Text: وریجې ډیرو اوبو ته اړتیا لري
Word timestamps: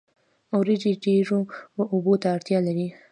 وریجې 0.59 0.91
ډیرو 1.03 1.39
اوبو 1.93 2.13
ته 2.21 2.27
اړتیا 2.35 2.59
لري 2.67 2.87